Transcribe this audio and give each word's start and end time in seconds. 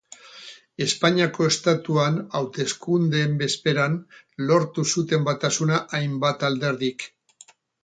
Espainiako 0.85 1.45
Estatuan 1.51 2.17
hauteskundeen 2.39 3.37
bezperan 3.43 3.99
lortu 4.47 4.89
zuten 4.95 5.31
batasuna 5.31 5.81
hainbat 6.01 6.51
alderdik. 6.51 7.09